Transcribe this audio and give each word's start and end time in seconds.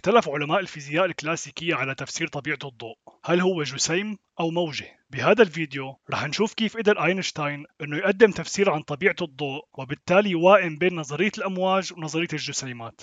اختلف 0.00 0.28
علماء 0.28 0.60
الفيزياء 0.60 1.04
الكلاسيكية 1.04 1.74
على 1.74 1.94
تفسير 1.94 2.28
طبيعة 2.28 2.58
الضوء. 2.64 2.96
هل 3.24 3.40
هو 3.40 3.62
جسيم 3.62 4.18
أو 4.40 4.50
موجة؟ 4.50 4.98
بهذا 5.10 5.42
الفيديو 5.42 5.96
رح 6.10 6.24
نشوف 6.24 6.54
كيف 6.54 6.76
قدر 6.76 7.04
أينشتاين 7.04 7.64
أنه 7.82 7.96
يقدم 7.96 8.30
تفسير 8.30 8.70
عن 8.70 8.82
طبيعة 8.82 9.16
الضوء 9.22 9.64
وبالتالي 9.78 10.30
يوائم 10.30 10.76
بين 10.76 10.96
نظرية 10.96 11.32
الأمواج 11.38 11.92
ونظرية 11.92 12.28
الجسيمات. 12.32 13.00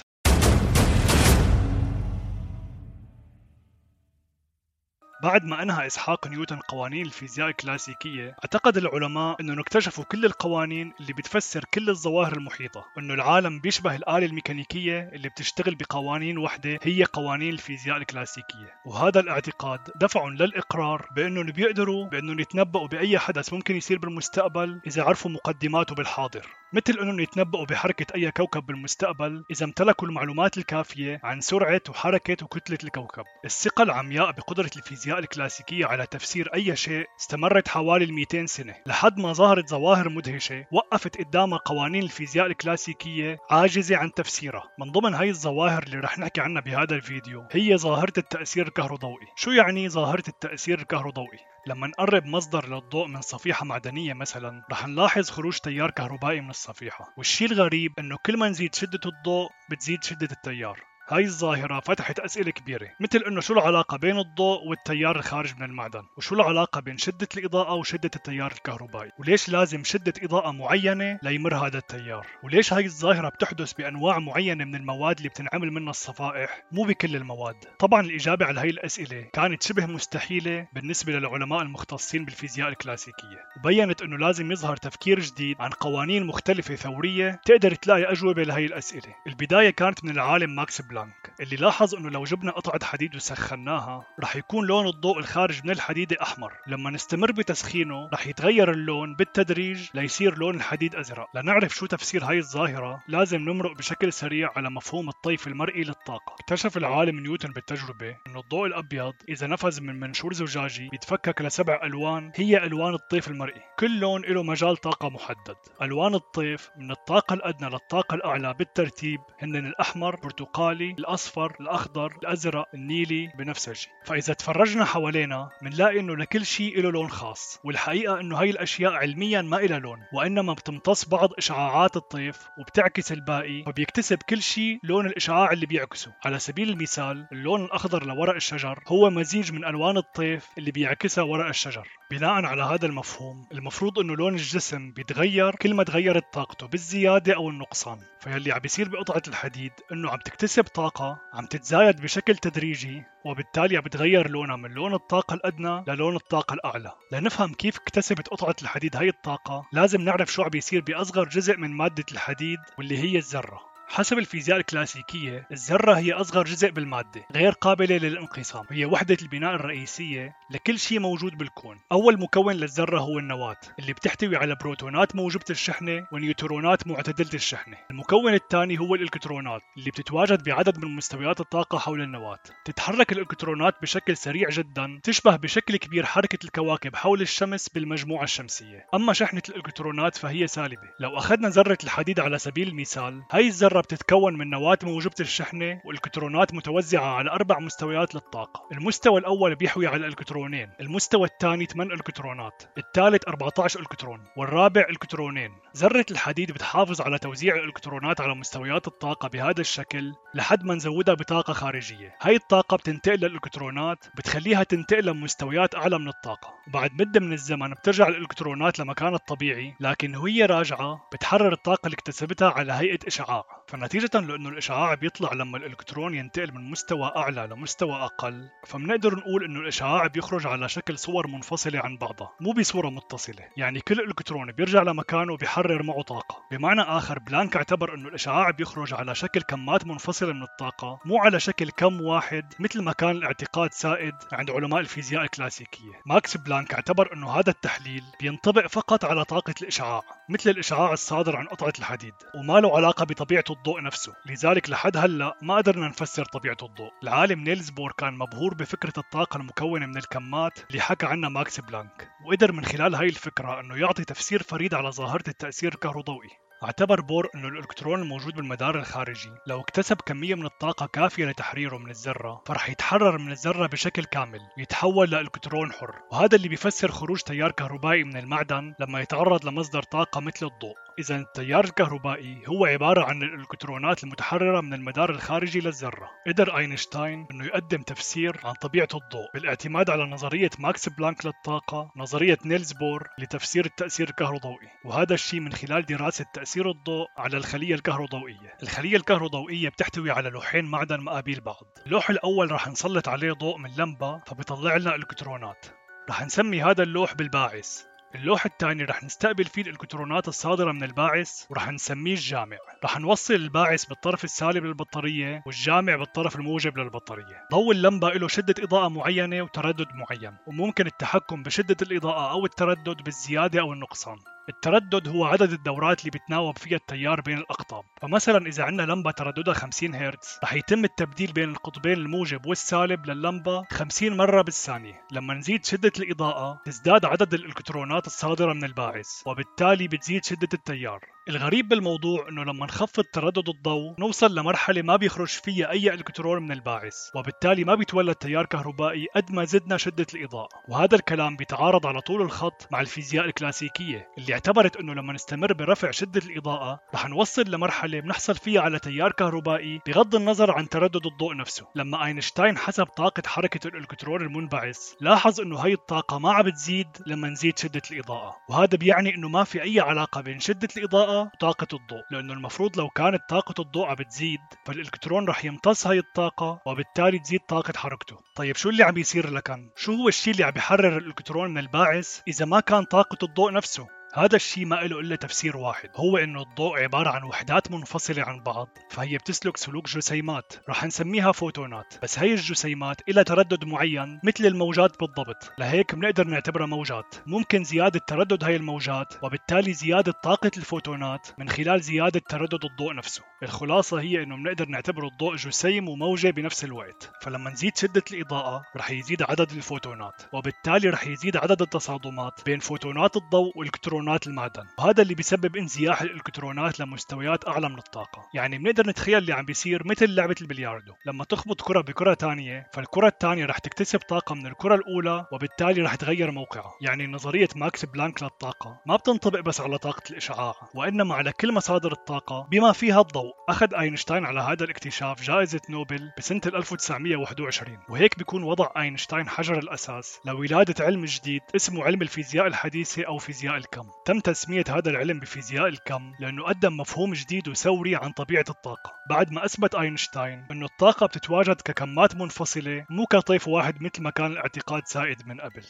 بعد 5.24 5.46
ما 5.46 5.64
أنهى 5.64 5.88
إسحاق 5.88 6.28
نيوتن 6.28 6.56
قوانين 6.56 7.06
الفيزياء 7.06 7.48
الكلاسيكية 7.48 8.36
أعتقد 8.44 8.78
العلماء 8.78 9.42
أنهم 9.42 9.60
اكتشفوا 9.60 10.04
كل 10.04 10.26
القوانين 10.26 10.94
اللي 11.00 11.14
بتفسر 11.14 11.66
كل 11.74 11.90
الظواهر 11.90 12.34
المحيطة 12.34 12.86
وأنه 12.98 13.14
العالم 13.14 13.60
بيشبه 13.60 13.96
الآلة 13.96 14.26
الميكانيكية 14.26 15.10
اللي 15.14 15.30
بتشتغل 15.30 15.76
بقوانين 15.76 16.38
وحدة 16.38 16.80
هي 16.84 17.04
قوانين 17.04 17.54
الفيزياء 17.54 17.98
الكلاسيكية. 17.98 18.74
وهذا 18.86 19.20
الاعتقاد 19.20 19.80
دفعهم 19.96 20.34
للإقرار 20.34 21.08
بأنهم 21.16 21.46
بيقدروا 21.46 22.08
بأنهم 22.08 22.40
يتنبؤوا 22.40 22.88
بأي 22.88 23.20
حدث 23.20 23.54
ممكن 23.54 23.76
يصير 23.76 24.00
بالمستقبل 24.00 24.82
إذا 24.88 25.04
عرفوا 25.04 25.32
مقدماته 25.32 25.96
بالحاضر. 25.96 26.48
مثل 26.74 27.00
أنهم 27.02 27.20
يتنبؤوا 27.20 27.66
بحركة 27.66 28.16
أي 28.16 28.32
كوكب 28.32 28.66
بالمستقبل 28.66 29.44
إذا 29.52 29.66
امتلكوا 29.66 30.08
المعلومات 30.08 30.58
الكافية 30.58 31.20
عن 31.24 31.42
سرعة 31.42 31.82
وحركة 31.90 32.46
وكتلة 32.46 32.78
الكوكب. 32.84 33.24
الثقة 33.46 33.84
العمياء 33.84 34.32
بقدرة 34.32 34.70
الفيزياء 34.76 35.20
الكلاسيكية 35.20 35.86
على 35.86 36.06
تفسير 36.06 36.54
أي 36.54 36.76
شيء 36.76 37.06
استمرت 37.20 37.68
حوالي 37.68 38.12
200 38.12 38.46
سنة. 38.46 38.76
لحد 38.86 39.20
ما 39.20 39.34
ظهرت 39.34 39.70
ظواهر 39.70 40.10
مدهشة 40.10 40.66
وقفت 40.72 41.18
قدامها 41.18 41.58
قوانين 41.58 42.04
الفيزياء 42.04 42.46
الكلاسيكية 42.46 43.38
عاجزة 43.52 43.98
عن 43.98 44.14
تفسيرها. 44.14 44.64
من 44.80 44.92
ضمن 44.92 45.14
هاي 45.14 45.30
الظواهر 45.30 45.84
اللي 45.84 45.98
رح 45.98 46.20
نحكي 46.20 46.42
عنها 46.42 46.62
بهذا 46.62 46.96
الفيديو 46.96 47.48
هي 47.52 47.78
ظاهرة 47.78 48.14
التأثير 48.18 48.68
الكهروضوئي. 48.68 49.28
شو 49.36 49.52
يعني 49.52 49.90
ظاهرة 49.90 50.24
التأثير 50.28 50.80
الكهروضوئي؟ 50.80 51.40
لما 51.68 51.88
نقرب 51.88 52.26
مصدر 52.26 52.68
للضوء 52.68 53.08
من 53.08 53.22
صفيحة 53.22 53.66
معدنية 53.66 54.14
مثلا 54.14 54.66
رح 54.72 54.88
نلاحظ 54.88 55.30
خروج 55.30 55.58
تيار 55.58 55.92
كهربائي 55.92 56.42
من 56.42 56.50
الصفيحة. 56.50 57.14
والشيء 57.18 57.52
الغريب 57.52 57.92
إنه 58.00 58.18
كل 58.26 58.38
ما 58.38 58.50
نزيد 58.50 58.76
شدة 58.76 59.00
الضوء 59.06 59.50
بتزيد 59.72 60.04
شدة 60.04 60.28
التيار. 60.32 60.97
هاي 61.10 61.24
الظاهرة 61.24 61.80
فتحت 61.80 62.20
أسئلة 62.20 62.52
كبيرة 62.52 62.88
مثل 63.00 63.20
أنه 63.28 63.42
شو 63.42 63.54
العلاقة 63.54 63.98
بين 63.98 64.20
الضوء 64.20 64.68
والتيار 64.68 65.16
الخارج 65.16 65.56
من 65.58 65.64
المعدن؟ 65.64 66.04
وشو 66.18 66.36
العلاقة 66.36 66.82
بين 66.82 66.98
شدة 66.98 67.28
الإضاءة 67.38 67.74
وشدة 67.74 68.12
التيار 68.16 68.52
الكهربائي؟ 68.52 69.12
وليش 69.20 69.50
لازم 69.50 69.84
شدة 69.84 70.14
إضاءة 70.24 70.52
معينة 70.52 71.20
ليمر 71.24 71.56
هذا 71.56 71.78
التيار؟ 71.78 72.28
وليش 72.44 72.74
هاي 72.74 72.86
الظاهرة 72.86 73.30
بتحدث 73.30 73.74
بأنواع 73.74 74.20
معينة 74.20 74.66
من 74.66 74.76
المواد 74.76 75.18
اللي 75.18 75.30
بتنعمل 75.30 75.72
منها 75.72 75.90
الصفائح؟ 75.90 76.64
مو 76.72 76.84
بكل 76.84 77.16
المواد. 77.16 77.56
طبعا 77.80 78.02
الإجابة 78.02 78.46
على 78.46 78.60
هاي 78.60 78.70
الأسئلة 78.70 79.22
كانت 79.34 79.64
شبه 79.64 79.86
مستحيلة 79.86 80.68
بالنسبة 80.74 81.14
للعلماء 81.14 81.62
المختصين 81.62 82.26
بالفيزياء 82.26 82.70
الكلاسيكية 82.70 83.40
وبينت 83.58 84.02
أنه 84.02 84.18
لازم 84.18 84.52
يظهر 84.52 84.78
تفكير 84.78 85.20
جديد 85.20 85.56
عن 85.60 85.70
قوانين 85.70 86.26
مختلفة 86.26 86.76
ثورية 86.76 87.42
تقدر 87.46 87.76
تلاقي 87.76 88.12
أجوبة 88.12 88.44
لهي 88.44 88.66
الأسئلة. 88.66 89.16
البداية 89.28 89.70
كانت 89.70 90.04
من 90.04 90.10
العالم 90.12 90.56
ماكس 90.56 90.82
بلانك 90.82 90.97
بلانك 90.98 91.34
اللي 91.40 91.56
لاحظ 91.56 91.96
إنه 91.96 92.10
لو 92.10 92.24
جبنا 92.24 92.52
قطعة 92.52 92.86
حديد 92.86 93.16
وسخناها 93.16 94.06
رح 94.20 94.36
يكون 94.36 94.66
لون 94.66 94.88
الضوء 94.88 95.20
الخارج 95.20 95.62
من 95.64 95.70
الحديدة 95.70 96.18
أحمر. 96.22 96.54
لما 96.68 96.90
نستمر 96.90 97.32
بتسخينه 97.32 98.10
رح 98.14 98.28
يتغير 98.28 98.72
اللون 98.72 99.16
بالتدريج 99.16 99.90
ليصير 99.94 100.38
لون 100.38 100.56
الحديد 100.56 100.96
أزرق. 100.96 101.28
لنعرف 101.36 101.76
شو 101.76 101.86
تفسير 101.86 102.24
هاي 102.24 102.38
الظاهرة 102.38 103.04
لازم 103.08 103.42
نمرق 103.42 103.78
بشكل 103.78 104.14
سريع 104.14 104.52
على 104.56 104.70
مفهوم 104.70 105.10
الطيف 105.10 105.48
المرئي 105.48 105.84
للطاقة. 105.84 106.36
اكتشف 106.40 106.78
العالم 106.78 107.20
نيوتن 107.20 107.52
بالتجربة 107.52 108.16
إنه 108.28 108.40
الضوء 108.40 108.68
الأبيض 108.68 109.14
إذا 109.30 109.48
نفذ 109.48 109.82
من 109.82 110.00
منشور 110.00 110.34
زجاجي 110.34 110.90
بيتفكك 110.90 111.42
لسبع 111.42 111.80
ألوان 111.84 112.32
هي 112.36 112.58
ألوان 112.58 112.94
الطيف 112.94 113.28
المرئي. 113.28 113.62
كل 113.80 114.00
لون 114.00 114.22
له 114.22 114.44
مجال 114.44 114.78
طاقة 114.78 115.10
محدد. 115.10 115.56
ألوان 115.82 116.16
الطيف 116.16 116.70
من 116.78 116.92
الطاقة 116.92 117.34
الأدنى 117.34 117.70
للطاقة 117.70 118.16
الأعلى 118.16 118.54
بالترتيب 118.54 119.20
هن 119.40 119.56
الأحمر 119.56 120.16
برتقالي 120.16 120.87
الأصفر 120.92 121.56
الأخضر 121.60 122.18
الأزرق 122.22 122.66
النيلي 122.74 123.32
بنفسجي 123.38 123.88
فإذا 124.06 124.34
تفرجنا 124.34 124.86
حوالينا 124.86 125.50
بنلاقي 125.62 126.00
إنه 126.00 126.16
لكل 126.16 126.46
شيء 126.46 126.82
له 126.82 126.92
لون 126.92 127.10
خاص 127.10 127.60
والحقيقة 127.64 128.20
إنه 128.20 128.38
هاي 128.38 128.50
الأشياء 128.50 128.94
علميا 128.94 129.42
ما 129.42 129.58
إلها 129.58 129.80
لون 129.80 130.00
وإنما 130.14 130.54
بتمتص 130.54 131.06
بعض 131.06 131.30
إشعاعات 131.38 131.98
الطيف 131.98 132.40
وبتعكس 132.60 133.12
الباقي 133.12 133.64
وبيكتسب 133.68 134.18
كل 134.30 134.42
شيء 134.42 134.80
لون 134.84 135.06
الإشعاع 135.06 135.52
اللي 135.52 135.66
بيعكسه. 135.66 136.14
على 136.26 136.40
سبيل 136.40 136.70
المثال 136.70 137.28
اللون 137.32 137.66
الأخضر 137.66 138.06
لورق 138.06 138.36
الشجر 138.36 138.80
هو 138.88 139.10
مزيج 139.10 139.52
من 139.52 139.66
ألوان 139.66 139.98
الطيف 139.98 140.48
اللي 140.58 140.72
بيعكسها 140.72 141.24
ورق 141.24 141.48
الشجر. 141.48 141.88
بناء 142.12 142.46
على 142.46 142.64
هذا 142.64 142.86
المفهوم 142.86 143.46
المفروض 143.52 144.00
إنه 144.00 144.16
لون 144.16 144.34
الجسم 144.34 144.92
بيتغير 144.92 145.56
كل 145.56 145.74
ما 145.74 145.84
تغيرت 145.84 146.34
طاقته 146.34 146.68
بالزيادة 146.68 147.36
أو 147.36 147.50
النقصان. 147.50 147.98
فيلي 148.20 148.52
عم 148.52 148.60
بيصير 148.60 148.90
بقطعة 148.90 149.22
الحديد 149.28 149.72
إنه 149.92 150.10
عم 150.10 150.18
تكتسب 150.18 150.64
طاقة 150.64 151.20
عم 151.34 151.46
تتزايد 151.46 152.02
بشكل 152.02 152.36
تدريجي 152.36 153.04
وبالتالي 153.26 153.78
عم 153.78 153.84
بتغير 153.84 154.30
لونها 154.30 154.56
من 154.56 154.72
لون 154.72 154.94
الطاقة 154.94 155.34
الأدنى 155.34 155.84
للون 155.88 156.16
الطاقة 156.16 156.54
الأعلى. 156.54 156.92
لنفهم 157.12 157.54
كيف 157.54 157.78
اكتسبت 157.78 158.28
قطعة 158.28 158.56
الحديد 158.62 158.96
هاي 158.96 159.10
الطاقة 159.10 159.66
لازم 159.74 160.02
نعرف 160.02 160.32
شو 160.32 160.44
عم 160.44 160.50
بيصير 160.50 160.82
بأصغر 160.82 161.30
جزء 161.30 161.58
من 161.58 161.72
مادة 161.72 162.06
الحديد 162.12 162.60
واللي 162.78 162.98
هي 162.98 163.18
الذرة. 163.18 163.60
حسب 163.90 164.18
الفيزياء 164.18 164.58
الكلاسيكية 164.58 165.48
الذرة 165.52 165.94
هي 165.94 166.14
أصغر 166.14 166.44
جزء 166.44 166.70
بالمادة 166.70 167.26
غير 167.32 167.52
قابلة 167.52 167.98
للانقسام. 167.98 168.66
هي 168.70 168.86
وحدة 168.86 169.18
البناء 169.22 169.56
الرئيسية 169.56 170.36
لكل 170.52 170.80
شيء 170.80 171.00
موجود 171.00 171.38
بالكون. 171.38 171.80
أول 171.92 172.20
مكون 172.20 172.54
للذرة 172.54 173.00
هو 173.00 173.20
النواة 173.20 173.58
اللي 173.80 173.94
بتحتوي 173.94 174.36
على 174.36 174.56
بروتونات 174.56 175.16
موجبة 175.16 175.46
الشحنة 175.50 176.08
ونيوترونات 176.12 176.88
معتدلة 176.88 177.30
الشحنة. 177.34 177.78
المكون 177.92 178.34
الثاني 178.34 178.80
هو 178.80 178.96
الإلكترونات 178.96 179.62
اللي 179.78 179.90
بتتواجد 179.92 180.44
بعدد 180.44 180.86
من 180.86 180.96
مستويات 180.96 181.40
الطاقة 181.40 181.78
حول 181.78 182.02
النواة. 182.02 182.40
تتحرك 182.66 183.12
الإلكترونات 183.12 183.74
بشكل 183.82 184.18
سريع 184.18 184.50
جدا 184.50 185.00
تشبه 185.04 185.36
بشكل 185.36 185.78
كبير 185.78 186.06
حركة 186.06 186.40
الكواكب 186.44 186.96
حول 186.96 187.22
الشمس 187.22 187.70
بالمجموعة 187.70 188.24
الشمسية. 188.24 188.86
أما 188.94 189.14
شحنة 189.14 189.42
الإلكترونات 189.50 190.16
فهي 190.16 190.48
سالبة. 190.48 190.90
لو 191.00 191.18
أخذنا 191.18 191.50
ذرة 191.50 191.78
الحديد 191.84 192.20
على 192.20 192.38
سبيل 192.38 192.68
المثال 192.68 193.24
هاي 193.32 193.48
الذرة 193.48 193.82
بتتكون 193.82 194.38
من 194.38 194.50
نواة 194.50 194.78
موجبة 194.84 195.16
الشحنة 195.20 195.82
والإلكترونات 195.86 196.54
متوزعة 196.54 197.16
على 197.16 197.32
أربع 197.32 197.60
مستويات 197.60 198.16
للطاقة. 198.16 198.68
المستوى 198.72 199.20
الأول 199.20 199.56
بيحوي 199.56 199.88
على 199.88 200.08
الإلكترونين 200.38 200.70
المستوى 200.80 201.28
الثاني 201.28 201.66
8 201.66 201.94
إلكترونات 201.94 202.64
الثالث 202.78 203.28
14 203.28 203.80
إلكترون 203.80 204.24
والرابع 204.38 204.86
إلكترونين. 204.90 205.52
ذرة 205.78 206.06
الحديد 206.12 206.52
بتحافظ 206.52 207.02
على 207.02 207.18
توزيع 207.18 207.56
الإلكترونات 207.56 208.22
على 208.22 208.36
مستويات 208.36 208.88
الطاقة 208.88 209.28
بهذا 209.28 209.62
الشكل 209.62 210.14
لحد 210.34 210.64
ما 210.64 210.76
نزودها 210.76 211.16
بطاقة 211.16 211.54
خارجية. 211.54 212.16
هاي 212.22 212.36
الطاقة 212.36 212.78
بتنتقل 212.78 213.20
للإلكترونات 213.20 214.06
بتخليها 214.18 214.64
تنتقل 214.64 215.06
لمستويات 215.06 215.76
أعلى 215.76 216.00
من 216.00 216.08
الطاقة. 216.08 216.54
وبعد 216.68 217.02
مدة 217.02 217.20
من 217.20 217.34
الزمن 217.34 217.70
بترجع 217.70 218.08
الإلكترونات 218.08 218.80
لمكانها 218.80 219.16
الطبيعي 219.16 219.76
لكن 219.80 220.16
وهي 220.16 220.46
راجعة 220.46 221.10
بتحرر 221.14 221.54
الطاقة 221.54 221.86
اللي 221.88 221.96
اكتسبتها 221.96 222.50
على 222.50 222.74
هيئة 222.74 223.00
إشعاع. 223.08 223.57
فنتيجة 223.68 224.20
لأنه 224.20 224.50
الإشعاع 224.50 224.94
بيطلع 224.94 225.34
لما 225.34 225.58
الإلكترون 225.58 226.14
ينتقل 226.16 226.54
من 226.54 226.72
مستوى 226.72 227.12
أعلى 227.16 227.48
لمستوى 227.52 227.96
أقل 227.96 228.50
فبنقدر 228.66 229.16
نقول 229.16 229.44
إنه 229.44 229.60
الإشعاع 229.60 230.08
بيخرج 230.08 230.48
على 230.48 230.70
شكل 230.70 230.98
صورة 230.98 231.28
منفصلة 231.28 231.80
عن 231.80 231.98
بعضها 231.98 232.32
مو 232.42 232.52
بصورة 232.52 232.90
متصلة. 232.90 233.44
يعني 233.58 233.80
كل 233.80 234.00
إلكترون 234.00 234.52
بيرجع 234.52 234.82
لمكانه 234.82 235.34
وبيحرر 235.34 235.84
معه 235.84 236.02
طاقة. 236.02 236.44
بمعنى 236.52 236.82
آخر 236.82 237.20
بلانك 237.20 237.56
اعتبر 237.56 237.94
إنه 237.96 238.10
الإشعاع 238.10 238.52
بيخرج 238.52 238.94
على 238.94 239.16
شكل 239.16 239.42
كمات 239.42 239.88
منفصلة 239.88 240.34
من 240.34 240.44
الطاقة 240.44 241.00
مو 241.06 241.18
على 241.18 241.40
شكل 241.40 241.70
كم 241.70 242.02
واحد 242.02 242.54
مثل 242.60 242.82
ما 242.82 242.92
كان 242.92 243.12
الاعتقاد 243.12 243.74
سائد 243.74 244.16
عند 244.32 244.52
علماء 244.52 244.80
الفيزياء 244.80 245.24
الكلاسيكية. 245.24 246.02
ماكس 246.06 246.38
بلانك 246.38 246.74
اعتبر 246.74 247.14
إنه 247.14 247.32
هذا 247.32 247.50
التحليل 247.50 248.04
بينطبق 248.20 248.68
فقط 248.68 249.06
على 249.06 249.24
طاقة 249.24 249.54
الإشعاع. 249.62 250.04
مثل 250.30 250.50
الإشعاع 250.50 250.94
الصادر 250.94 251.36
عن 251.36 251.48
قطعة 251.48 251.74
الحديد 251.80 252.14
وما 252.36 252.60
له 252.60 252.78
علاقة 252.78 253.06
بطبيعة 253.06 253.44
الضوء 253.50 253.82
نفسه. 253.82 254.14
لذلك 254.26 254.70
لحد 254.70 254.98
هلأ 254.98 255.38
ما 255.42 255.56
قدرنا 255.56 255.88
نفسر 255.88 256.26
طبيعة 256.26 256.58
الضوء. 256.64 256.92
العالم 257.04 257.40
نيلز 257.44 257.70
بور 257.70 257.92
كان 257.92 258.14
مبهور 258.14 258.54
بفكرة 258.54 258.94
الطاقة 258.98 259.38
المكونة 259.38 259.86
من 259.86 259.98
الكمات 259.98 260.60
اللي 260.70 260.82
حكى 260.82 261.06
عنها 261.06 261.30
ماكس 261.30 261.60
بلانك 261.60 262.10
وقدر 262.26 262.52
من 262.52 262.66
خلال 262.66 262.96
هاي 262.96 263.08
الفكرة 263.08 263.60
إنه 263.60 263.76
يعطي 263.76 264.04
تفسير 264.04 264.44
فريد 264.44 264.74
على 264.74 264.92
ظاهرة 264.92 265.24
التأثير 265.28 265.74
الكهروضوئي 265.74 266.30
اعتبر 266.64 267.02
بور 267.02 267.30
إنه 267.36 267.48
الإلكترون 267.48 268.02
الموجود 268.02 268.36
بالمدار 268.36 268.80
الخارجي. 268.80 269.32
لو 269.48 269.62
اكتسب 269.62 270.02
كمية 270.02 270.36
من 270.36 270.46
الطاقة 270.46 270.86
كافية 270.86 271.26
لتحريره 271.26 271.78
من 271.78 271.90
الذرة 271.90 272.42
فرح 272.46 272.70
يتحرر 272.70 273.18
من 273.18 273.32
الذرة 273.32 273.68
بشكل 273.68 274.04
كامل 274.04 274.40
ويتحول 274.58 275.12
لإلكترون 275.12 275.72
حر. 275.72 275.96
وهذا 276.12 276.36
اللي 276.36 276.48
بيفسر 276.48 276.92
خروج 276.92 277.22
تيار 277.22 277.52
كهربائي 277.52 278.04
من 278.04 278.18
المعدن 278.18 278.74
لما 278.80 279.02
يتعرض 279.02 279.46
لمصدر 279.46 279.84
طاقة 279.84 280.22
مثل 280.22 280.46
الضوء. 280.46 280.87
إذا 281.00 281.16
التيار 281.16 281.64
الكهربائي 281.64 282.42
هو 282.48 282.66
عبارة 282.66 283.04
عن 283.04 283.24
الإلكترونات 283.24 284.04
المتحررة 284.04 284.62
من 284.62 284.74
المدار 284.74 285.10
الخارجي 285.10 285.60
للذرة. 285.60 286.10
قدر 286.28 286.58
أينشتاين 286.58 287.28
أنه 287.32 287.46
يقدم 287.46 287.82
تفسير 287.82 288.40
عن 288.44 288.54
طبيعة 288.54 288.88
الضوء 288.94 289.32
بالاعتماد 289.34 289.90
على 289.90 290.04
نظرية 290.04 290.50
ماكس 290.60 290.90
بلانك 290.90 291.26
للطاقة 291.26 291.92
نظرية 291.96 292.38
نيلز 292.46 292.72
بور 292.74 293.08
لتفسير 293.20 293.66
التأثير 293.66 294.10
الكهروضوئي 294.10 294.68
وهذا 294.86 295.14
الشيء 295.14 295.40
من 295.40 295.54
خلال 295.54 295.86
دراسة 295.86 296.26
تأثير 296.34 296.72
الضوء 296.72 297.08
على 297.18 297.38
الخلية 297.38 297.76
الكهروضوئية 297.76 298.58
الخلية 298.64 298.98
الكهروضوئية 298.98 299.70
بتحتوي 299.70 300.12
على 300.12 300.30
لوحين 300.30 300.66
معدن 300.66 301.00
مقابل 301.00 301.40
بعض. 301.40 301.66
اللوح 301.86 302.10
الأول 302.10 302.52
رح 302.52 302.68
نسلط 302.68 303.08
عليه 303.08 303.32
ضوء 303.32 303.58
من 303.58 303.70
لمبة 303.78 304.22
فبيطلع 304.28 304.78
لنا 304.78 304.96
إلكترونات. 304.96 305.66
رح 306.10 306.26
نسمي 306.26 306.64
هذا 306.64 306.84
اللوح 306.84 307.14
بالباعث. 307.14 307.84
اللوح 308.16 308.46
الثاني 308.46 308.84
رح 308.84 309.04
نستقبل 309.04 309.46
فيه 309.46 309.62
الإلكترونات 309.62 310.28
الصادرة 310.28 310.72
من 310.72 310.84
الباعث 310.84 311.46
ورح 311.50 311.70
نسميه 311.70 312.14
الجامع. 312.14 312.58
رح 312.84 313.00
نوصل 313.00 313.34
الباعث 313.34 313.86
بالطرف 313.86 314.24
السالب 314.24 314.66
للبطارية 314.66 315.44
والجامع 315.46 315.96
بالطرف 315.96 316.36
الموجب 316.36 316.78
للبطارية. 316.78 317.48
ضوء 317.52 317.72
اللمبة 317.72 318.10
له 318.10 318.28
شدة 318.28 318.56
إضاءة 318.60 318.88
معينة 318.88 319.42
وتردد 319.42 319.88
معين 319.94 320.38
وممكن 320.48 320.88
التحكم 320.88 321.44
بشدة 321.44 321.78
الإضاءة 321.82 322.32
أو 322.32 322.46
التردد 322.46 323.04
بالزيادة 323.04 323.62
أو 323.62 323.74
النقصان. 323.74 324.18
التردد 324.50 325.08
هو 325.08 325.26
عدد 325.26 325.52
الدورات 325.52 326.00
اللي 326.00 326.12
بتناوب 326.12 326.58
فيها 326.58 326.78
التيار 326.78 327.22
بين 327.22 327.38
الأقطاب. 327.38 327.84
فمثلا 328.02 328.48
إذا 328.48 328.64
عندنا 328.64 328.92
لمبة 328.92 329.12
ترددها 329.12 329.54
50 329.54 329.96
هرتز 329.96 330.40
رح 330.44 330.54
يتم 330.54 330.84
التبديل 330.84 331.32
بين 331.32 331.50
القطبين 331.50 331.94
الموجب 331.94 332.46
والسالب 332.46 333.06
لللمبة 333.06 333.64
50 333.72 334.18
مرة 334.18 334.42
بالثانية. 334.42 335.02
لما 335.12 335.34
نزيد 335.34 335.66
شدة 335.66 335.92
الإضاءة 336.00 336.62
تزداد 336.66 337.06
عدد 337.06 337.34
الإلكترونات 337.34 338.08
الصادرة 338.08 338.54
من 338.54 338.64
الباعث 338.64 339.08
وبالتالي 339.26 339.88
بتزيد 339.88 340.26
شدة 340.26 340.50
التيار. 340.54 341.17
الغريب 341.30 341.70
بالموضوع 341.70 342.30
إنه 342.30 342.44
لما 342.44 342.66
نخفض 342.66 343.04
تردد 343.04 343.50
الضوء 343.50 343.96
نوصل 344.00 344.36
لمرحلة 344.36 344.82
ما 344.82 344.96
بيخرج 344.96 345.28
فيها 345.28 345.72
أي 345.72 345.94
إلكترون 345.94 346.44
من 346.44 346.52
الباعث 346.52 346.96
وبالتالي 347.16 347.64
ما 347.64 347.76
بيتولد 347.76 348.16
تيار 348.16 348.46
كهربائي 348.46 349.08
قد 349.16 349.32
ما 349.32 349.46
زدنا 349.46 349.78
شدة 349.78 350.06
الإضاءة. 350.14 350.50
وهذا 350.70 350.96
الكلام 350.96 351.36
بيتعارض 351.36 351.88
على 351.88 352.02
طول 352.02 352.22
الخط 352.22 352.68
مع 352.72 352.82
الفيزياء 352.82 353.26
الكلاسيكية 353.26 354.08
اللي 354.18 354.34
اعتبرت 354.34 354.78
إنه 354.78 354.94
لما 354.94 355.14
نستمر 355.14 355.54
برفع 355.54 355.92
شدة 355.92 356.22
الإضاءة 356.26 356.80
رح 356.94 357.10
نوصل 357.10 357.44
لمرحلة 357.52 358.00
بنحصل 358.00 358.36
فيها 358.36 358.62
على 358.62 358.80
تيار 358.80 359.12
كهربائي 359.12 359.82
بغض 359.88 360.16
النظر 360.16 360.52
عن 360.52 360.70
تردد 360.70 361.06
الضوء 361.06 361.36
نفسه. 361.36 361.68
لما 361.76 362.06
أينشتاين 362.06 362.58
حسب 362.58 362.86
طاقة 362.86 363.24
حركة 363.26 363.68
الإلكترون 363.68 364.22
المنبعث 364.22 364.80
لاحظ 365.02 365.42
إنه 365.42 365.58
هاي 365.58 365.74
الطاقة 365.74 366.20
ما 366.20 366.32
عم 366.34 366.44
بتزيد 366.44 366.88
لما 367.08 367.30
نزيد 367.30 367.60
شدة 367.60 367.82
الإضاءة. 367.92 368.36
وهذا 368.50 368.78
بيعني 368.78 369.16
إنه 369.16 369.30
ما 369.30 369.44
في 369.44 369.64
أي 369.64 369.80
علاقة 369.80 370.22
بين 370.22 370.40
شدة 370.40 370.68
الإضاءة 370.78 371.17
وطاقة 371.22 371.68
الضوء 371.74 372.04
لأنه 372.12 372.34
المفروض 372.34 372.78
لو 372.78 372.90
كانت 372.90 373.22
طاقة 373.30 373.62
الضوء 373.62 373.94
بتزيد 373.94 374.40
فالإلكترون 374.66 375.28
رح 375.28 375.46
يمتص 375.46 375.88
هاي 375.88 376.00
الطاقة 376.00 376.62
وبالتالي 376.66 377.20
تزيد 377.20 377.40
طاقة 377.48 377.74
حركته 377.76 378.18
طيب 378.36 378.56
شو 378.56 378.70
اللي 378.70 378.84
عم 378.84 378.98
يصير 378.98 379.30
لكن؟ 379.30 379.70
شو 379.76 379.94
هو 379.94 380.08
الشيء 380.08 380.34
اللي 380.34 380.44
عم 380.44 380.54
يحرر 380.56 380.98
الإلكترون 380.98 381.50
من 381.50 381.58
الباعث 381.58 382.22
إذا 382.28 382.46
ما 382.46 382.60
كان 382.60 382.84
طاقة 382.84 383.18
الضوء 383.24 383.54
نفسه؟ 383.54 383.97
هذا 384.14 384.36
الشيء 384.36 384.66
ما 384.66 384.76
له 384.76 385.00
إلا 385.00 385.16
تفسير 385.16 385.58
واحد. 385.58 385.90
هو 385.96 386.18
إنه 386.18 386.42
الضوء 386.42 386.80
عبارة 386.80 387.10
عن 387.10 387.24
وحدات 387.24 387.72
منفصلة 387.72 388.24
عن 388.24 388.40
بعض 388.40 388.68
فهي 388.90 389.18
بتسلك 389.18 389.58
سلوك 389.58 389.88
جسيمات. 389.88 390.54
رح 390.70 390.84
نسميها 390.84 391.32
فوتونات. 391.32 391.94
بس 392.04 392.20
هي 392.20 392.34
الجسيمات 392.34 393.02
لها 393.10 393.24
تردد 393.24 393.66
معين 393.66 394.20
مثل 394.24 394.46
الموجات 394.46 395.00
بالضبط. 395.00 395.52
لهيك 395.60 395.96
بنقدر 395.96 396.28
نعتبرها 396.28 396.66
موجات. 396.66 397.16
ممكن 397.26 397.64
زيادة 397.64 398.00
تردد 398.08 398.44
هي 398.44 398.56
الموجات 398.56 399.14
وبالتالي 399.24 399.74
زيادة 399.74 400.12
طاقة 400.12 400.52
الفوتونات 400.58 401.28
من 401.38 401.50
خلال 401.50 401.82
زيادة 401.82 402.22
تردد 402.30 402.66
الضوء 402.66 402.94
نفسه. 402.94 403.24
الخلاصة 403.44 404.00
هي 404.00 404.24
إنه 404.24 404.36
بنقدر 404.36 404.68
نعتبر 404.68 405.08
الضوء 405.08 405.36
جسيم 405.36 405.90
وموجة 405.90 406.30
بنفس 406.30 406.64
الوقت. 406.64 407.12
فلما 407.22 407.50
نزيد 407.50 407.78
شدة 407.78 408.04
الإضاءة 408.12 408.64
رح 408.78 408.92
يزيد 408.92 409.22
عدد 409.22 409.52
الفوتونات. 409.52 410.22
وبالتالي 410.34 410.90
رح 410.90 411.08
يزيد 411.08 411.38
عدد 411.38 411.62
التصادمات 411.62 412.34
بين 412.46 412.60
فوتونات 412.60 413.18
الضوء 413.18 413.58
والكترونات 413.58 414.07
الكترونات 414.08 414.28
المعدن. 414.28 414.68
وهذا 414.80 415.02
اللي 415.02 415.16
بيسبب 415.16 415.56
انزياح 415.56 416.02
الإلكترونات 416.02 416.80
لمستويات 416.80 417.48
أعلى 417.48 417.70
من 417.70 417.78
الطاقة. 417.78 418.30
يعني 418.34 418.58
بنقدر 418.58 418.88
نتخيل 418.88 419.18
اللي 419.18 419.34
عم 419.34 419.46
بيصير 419.46 419.88
مثل 419.88 420.10
لعبة 420.10 420.36
البلياردو. 420.42 420.94
لما 421.06 421.24
تخبط 421.24 421.62
كرة 421.62 421.82
بكرة 421.82 422.14
ثانية 422.14 422.68
فالكرة 422.74 423.08
الثانية 423.08 423.46
رح 423.46 423.58
تكتسب 423.58 424.00
طاقة 424.00 424.36
من 424.36 424.48
الكرة 424.48 424.76
الأولى 424.76 425.26
وبالتالي 425.32 425.82
رح 425.82 425.96
تغير 425.96 426.32
موقعها. 426.32 426.74
يعني 426.82 427.08
نظرية 427.08 427.48
ماكس 427.56 427.86
بلانك 427.86 428.24
للطاقة 428.24 428.82
ما 428.86 428.96
بتنطبق 428.96 429.40
بس 429.40 429.62
على 429.62 429.78
طاقة 429.78 430.04
الإشعاع 430.10 430.54
وإنما 430.76 431.16
على 431.16 431.32
كل 431.32 431.54
مصادر 431.54 431.92
الطاقة. 431.92 432.48
بما 432.52 432.72
فيها 432.72 433.02
الضوء 433.02 433.34
أخذ 433.50 433.74
أينشتاين 433.74 434.26
على 434.26 434.40
هذا 434.40 434.64
الاكتشاف 434.64 435.22
جائزة 435.22 435.62
نوبل 435.70 436.12
بسنة 436.18 436.42
1921 436.46 437.80
وهيك 437.90 438.18
بيكون 438.18 438.44
وضع 438.44 438.70
أينشتاين 438.78 439.30
حجر 439.30 439.60
الأساس 439.60 440.20
لولادة 440.26 440.86
علم 440.86 441.06
جديد 441.06 441.42
اسمه 441.56 441.84
علم 441.84 442.02
الفيزياء 442.02 442.48
الحديثة 442.48 443.04
أو 443.04 443.18
فيزياء 443.18 443.58
الكم 443.88 444.02
تم 444.06 444.20
تسمية 444.20 444.64
هذا 444.70 444.90
العلم 444.90 445.20
بفيزياء 445.20 445.68
الكم 445.68 446.14
لأنه 446.20 446.44
قدم 446.44 446.78
مفهوم 446.78 447.14
جديد 447.14 447.48
وثوري 447.48 447.96
عن 447.96 448.12
طبيعة 448.12 448.46
الطاقة. 448.50 448.94
بعد 449.10 449.32
ما 449.32 449.46
أثبت 449.46 449.76
أينشتاين 449.76 450.46
أنه 450.52 450.66
الطاقة 450.66 451.06
بتتواجد 451.06 451.62
ككمات 451.62 452.16
منفصلة 452.16 452.86
مو 452.90 453.06
كطيف 453.06 453.48
واحد 453.48 453.82
مثل 453.82 454.04
ما 454.04 454.10
كان 454.10 454.32
الاعتقاد 454.32 454.84
سائد 454.86 455.28
من 455.28 455.42
قبل. 455.42 455.66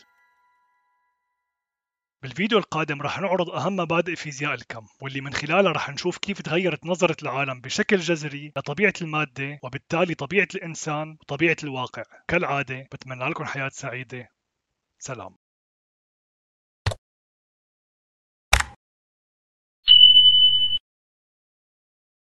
بالفيديو 2.21 2.57
القادم 2.57 3.01
رح 3.01 3.19
نعرض 3.19 3.49
أهم 3.49 3.75
مبادئ 3.75 4.15
فيزياء 4.15 4.53
الكم 4.53 4.87
واللي 5.01 5.21
من 5.21 5.33
خلالها 5.33 5.71
رح 5.71 5.89
نشوف 5.89 6.17
كيف 6.17 6.41
تغيرت 6.41 6.85
نظرة 6.85 7.17
العالم 7.21 7.61
بشكل 7.61 7.97
جذري 7.97 8.51
لطبيعة 8.57 8.93
المادة 9.01 9.59
وبالتالي 9.63 10.15
طبيعة 10.15 10.47
الإنسان 10.55 11.17
وطبيعة 11.21 11.57
الواقع. 11.63 12.03
كالعادة 12.27 12.87
بتمنى 12.91 13.29
لكم 13.29 13.45
حياة 13.45 13.69
سعيدة. 13.69 14.27
سلام. 14.99 15.46